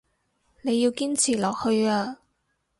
[0.63, 2.17] 你要堅持落去啊